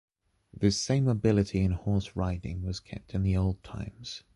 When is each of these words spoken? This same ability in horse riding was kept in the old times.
This 0.51 0.81
same 0.81 1.07
ability 1.07 1.59
in 1.61 1.73
horse 1.73 2.15
riding 2.15 2.63
was 2.63 2.79
kept 2.79 3.13
in 3.13 3.21
the 3.21 3.37
old 3.37 3.63
times. 3.63 4.23